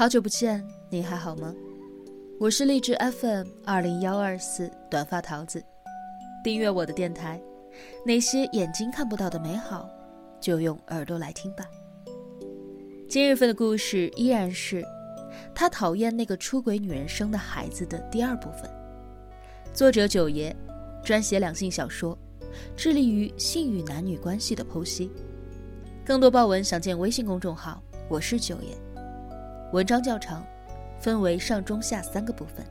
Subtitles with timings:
[0.00, 1.54] 好久不见，你还好吗？
[2.38, 5.62] 我是励志 FM 二零幺二四短发桃子，
[6.42, 7.38] 订阅我的电台。
[8.02, 9.90] 那些眼睛看不到的美好，
[10.40, 11.66] 就用耳朵来听吧。
[13.10, 14.82] 今日份的故事依然是
[15.54, 18.70] 他讨厌那个出轨女人生的孩子的第二部分。
[19.74, 20.56] 作者九爷，
[21.04, 22.16] 专写两性小说，
[22.74, 25.10] 致力于性与男女关系的剖析。
[26.06, 28.74] 更多爆文详见微信公众号，我是九爷。
[29.72, 30.44] 文章较长，
[30.98, 32.66] 分为上中下三个部分。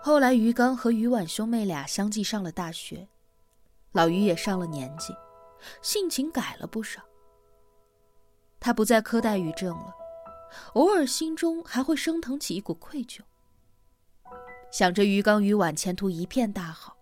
[0.00, 3.06] 后来，于刚和于婉兄妹俩相继上了大学，
[3.92, 5.14] 老于也上了年纪，
[5.82, 7.02] 性情改了不少。
[8.58, 9.94] 他不再苛待于正了，
[10.72, 13.20] 偶尔心中还会升腾起一股愧疚，
[14.72, 16.95] 想着于刚、于婉前途一片大好。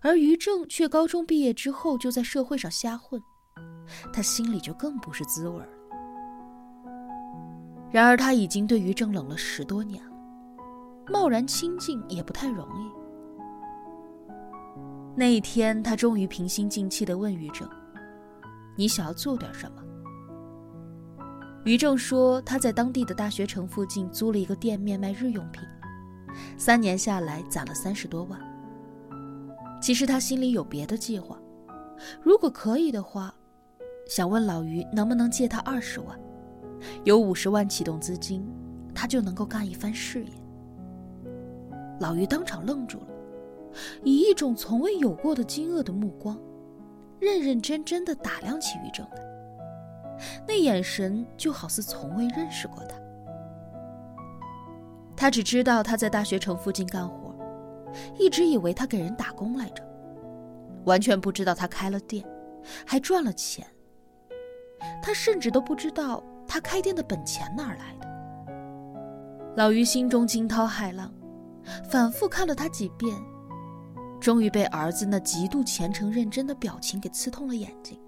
[0.00, 3.20] 而于正却高中毕业之后就在社会上瞎混，
[4.12, 5.68] 他心里就更不是滋味了。
[7.90, 10.16] 然而他已经对于正冷了十多年了，
[11.08, 12.90] 贸然亲近也不太容易。
[15.16, 17.68] 那一天，他终于平心静气地问于正
[18.76, 19.82] ：“你想要做点什么？”
[21.64, 25.62] 于正说：“他在当地的大学城附近租了一个店面卖日用品，
[26.56, 28.40] 三年下来攒了三十多万。”
[29.80, 31.38] 其实他心里有别的计划，
[32.20, 33.34] 如果可以的话，
[34.08, 36.18] 想问老于能不能借他二十万，
[37.04, 38.46] 有五十万启动资金，
[38.94, 40.30] 他就能够干一番事业。
[42.00, 43.06] 老于当场愣住了，
[44.02, 46.38] 以一种从未有过的惊愕的目光，
[47.20, 49.22] 认认真真的打量起于正来，
[50.46, 52.96] 那眼神就好似从未认识过他。
[55.16, 57.27] 他只知道他在大学城附近干活。
[58.18, 59.82] 一直以为他给人打工来着，
[60.84, 62.24] 完全不知道他开了店，
[62.86, 63.66] 还赚了钱。
[65.02, 68.06] 他甚至都不知道他开店的本钱哪儿来的。
[69.56, 71.12] 老于心中惊涛骇浪，
[71.90, 73.16] 反复看了他几遍，
[74.20, 78.00] 终于被儿子那极度虔诚认真的表情给刺痛了眼睛。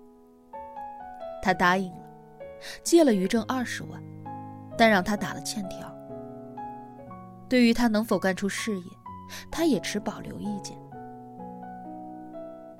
[1.42, 2.02] 他答应了，
[2.84, 4.00] 借了于正二十万，
[4.78, 5.92] 但让他打了欠条。
[7.48, 8.86] 对于他能否干出事业，
[9.50, 10.76] 他也持保留意见。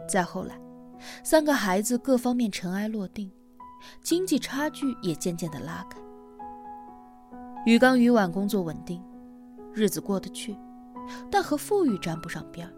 [0.09, 0.61] 再后来，
[1.23, 3.31] 三个孩子各方面尘埃落定，
[4.03, 5.99] 经济差距也渐渐的拉开。
[7.67, 9.03] 于刚、于婉工作稳定，
[9.73, 10.57] 日子过得去，
[11.31, 12.69] 但和富裕沾不上边。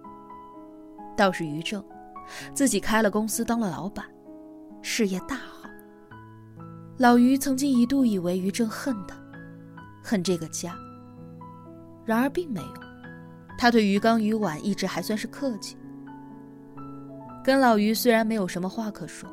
[1.17, 1.83] 倒是于正，
[2.55, 4.05] 自己开了公司当了老板，
[4.83, 5.63] 事业大好。
[6.99, 9.17] 老于曾经一度以为于正恨他，
[10.05, 10.77] 恨这个家，
[12.05, 12.82] 然而并没有。
[13.63, 15.77] 他对于刚、于婉一直还算是客气，
[17.45, 19.31] 跟老于虽然没有什么话可说，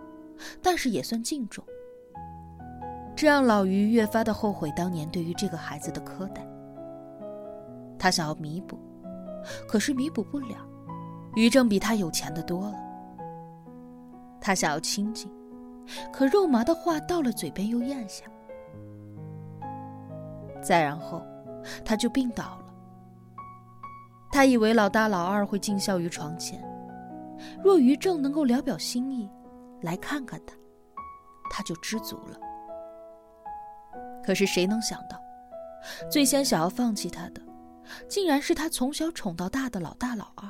[0.62, 1.64] 但是也算敬重。
[3.16, 6.48] 这让老于越发的后悔当年对于这个孩子的苛待。
[7.98, 8.78] 他想要弥补，
[9.68, 10.58] 可是弥补不了。
[11.36, 12.76] 于正比他有钱的多了。
[14.40, 15.28] 他想要亲近，
[16.14, 18.26] 可肉麻的话到了嘴边又咽下。
[20.62, 21.26] 再然后，
[21.84, 22.69] 他就病倒了。
[24.32, 26.64] 他以为老大老二会尽孝于床前，
[27.64, 29.30] 若于正能够聊表心意，
[29.82, 30.56] 来看看他，
[31.50, 32.40] 他就知足了。
[34.24, 35.20] 可是谁能想到，
[36.12, 37.42] 最先想要放弃他的，
[38.08, 40.48] 竟然是他从小宠到大的老大老二，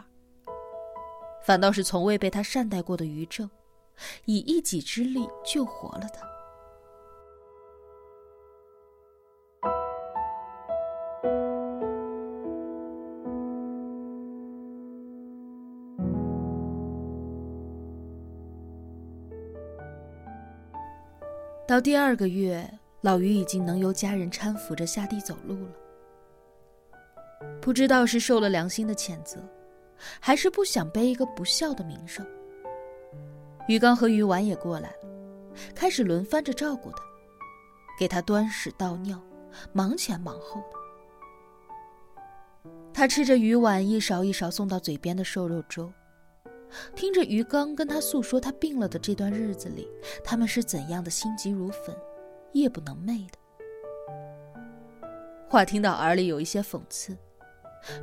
[1.42, 3.50] 反倒是从未被他善待过的于正，
[4.26, 6.22] 以一己之力救活了他。
[21.70, 22.68] 到第二个月，
[23.02, 25.74] 老于已经能由家人搀扶着下地走路了。
[27.62, 29.40] 不知道是受了良心的谴责，
[30.20, 32.26] 还是不想背一个不孝的名声。
[33.68, 34.96] 于刚和于婉也过来了，
[35.76, 37.04] 开始轮番着照顾他，
[38.00, 39.22] 给他端屎倒尿，
[39.72, 42.72] 忙前忙后的。
[42.92, 45.94] 他吃着于婉一勺一勺送到嘴边的瘦肉粥。
[46.96, 49.88] 听着于刚跟他诉说他病了的这段日子里，
[50.24, 51.96] 他们是怎样的心急如焚、
[52.54, 53.38] 夜不能寐的。
[55.48, 57.18] 话听到耳里有一些讽刺，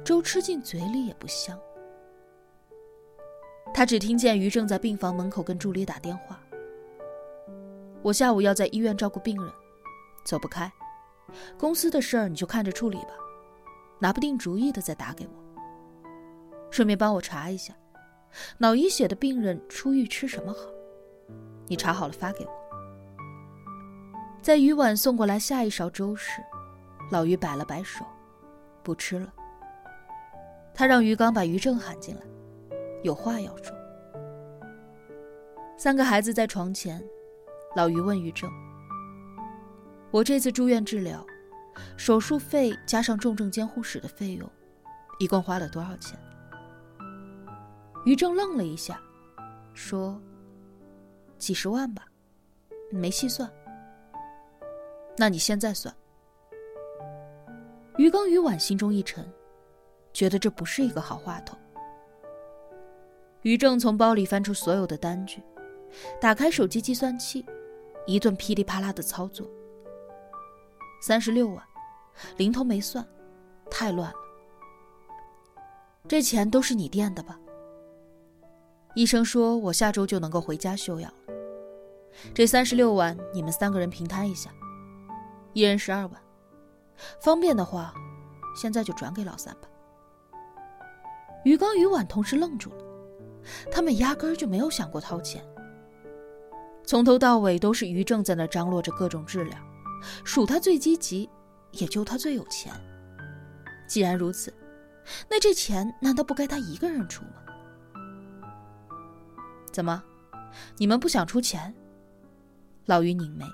[0.04, 1.58] 粥吃进嘴里也不香。
[3.72, 6.40] 他只听见于正在病房门口跟助理打电话
[8.02, 9.52] ：“我下午要在医院照顾病人，
[10.24, 10.72] 走不开。
[11.58, 13.10] 公司的事儿你就看着处理吧，
[14.00, 15.32] 拿不定主意的再打给我。
[16.70, 17.72] 顺便帮我查一下。”
[18.58, 20.60] 脑溢血的病人出狱吃什么好？
[21.66, 22.50] 你查好了发给我。
[24.42, 26.40] 在于婉送过来下一勺粥时，
[27.10, 28.04] 老于摆了摆手，
[28.82, 29.32] 不吃了。
[30.72, 32.22] 他让于刚把于正喊进来，
[33.02, 33.74] 有话要说。
[35.76, 37.02] 三个孩子在床前，
[37.74, 38.50] 老于问于正
[40.12, 41.26] ：“我这次住院治疗，
[41.96, 44.48] 手术费加上重症监护室的费用，
[45.18, 46.18] 一共花了多少钱？”
[48.06, 49.00] 于正愣了一下，
[49.74, 50.18] 说
[51.38, 52.06] ：“几十万吧，
[52.90, 53.50] 没细算。”
[55.18, 55.92] 那你现在算。
[57.96, 59.28] 于刚、于婉心中一沉，
[60.12, 61.58] 觉得这不是一个好话头。
[63.42, 65.42] 于正从包里翻出所有的单据，
[66.20, 67.44] 打开手机计算器，
[68.06, 69.50] 一顿噼里啪啦的操作。
[71.00, 71.60] 三十六万，
[72.36, 73.04] 零头没算，
[73.68, 74.18] 太乱了。
[76.06, 77.36] 这钱都是你垫的吧？
[78.96, 81.34] 医生说我下周就能够回家休养了。
[82.32, 84.50] 这三十六万，你们三个人平摊一下。
[85.52, 86.12] 一人十二万，
[87.20, 87.92] 方便的话，
[88.58, 89.68] 现在就转给老三吧。
[91.44, 92.84] 于刚、于婉同时愣住了，
[93.70, 95.44] 他们压根儿就没有想过掏钱。
[96.82, 99.58] 从头到尾都是于正在那张罗着各种治疗，
[100.24, 101.28] 数他最积极，
[101.72, 102.72] 也就他最有钱。
[103.86, 104.50] 既然如此，
[105.28, 107.42] 那这钱难道不该他一个人出吗？
[109.76, 110.02] 怎么，
[110.78, 111.74] 你们不想出钱？
[112.86, 113.44] 老于拧眉。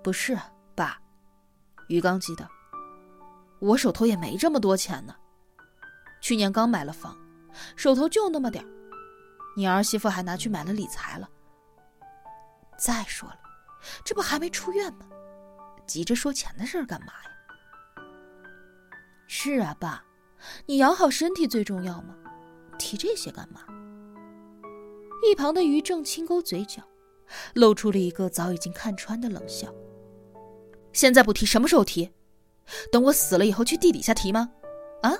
[0.00, 0.38] 不是，
[0.76, 0.96] 爸，
[1.88, 2.48] 于刚急道，
[3.58, 5.16] 我手头也没这么多钱呢。
[6.22, 7.18] 去年刚买了房，
[7.74, 8.70] 手头就那么点儿。
[9.56, 11.28] 你儿媳妇还拿去买了理财了。
[12.78, 13.40] 再说了，
[14.04, 15.04] 这不还没出院吗？
[15.84, 18.04] 急着说钱的事儿干嘛呀？
[19.26, 20.04] 是啊，爸，
[20.64, 22.14] 你养好身体最重要嘛，
[22.78, 23.62] 提这些干嘛？
[25.28, 26.82] 一旁的于正轻勾嘴角，
[27.54, 29.72] 露出了一个早已经看穿的冷笑。
[30.92, 32.10] 现在不提，什么时候提？
[32.90, 34.50] 等我死了以后去地底下提吗？
[35.02, 35.12] 啊，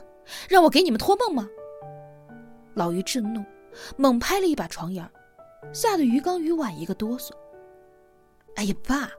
[0.49, 1.49] 让我给你们托梦吗？
[2.75, 3.45] 老于震怒，
[3.97, 5.09] 猛拍了一把床沿，
[5.73, 7.31] 吓得于刚、于婉一个哆嗦。
[8.57, 9.11] 哎呀，爸，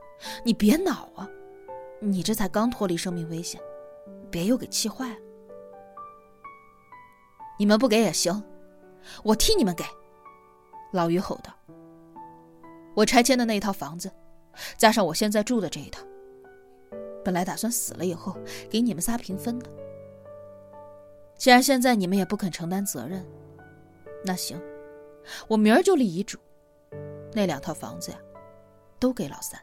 [0.44, 1.28] 你别恼啊！
[2.00, 3.60] 你这才刚脱离生命危险，
[4.30, 5.16] 别又给气坏了。
[7.58, 8.42] 你们不给也行，
[9.22, 9.84] 我替你们给。
[10.92, 11.52] 老于吼道
[12.94, 14.10] ：“我拆迁的那一套房子，
[14.76, 16.02] 加上我现在住的这一套。”
[17.24, 18.36] 本来打算死了以后
[18.70, 19.68] 给你们仨平分的，
[21.36, 23.26] 既然现在你们也不肯承担责任，
[24.24, 24.56] 那行，
[25.48, 26.38] 我明儿就立遗嘱，
[27.32, 28.18] 那两套房子呀，
[29.00, 29.60] 都给老三。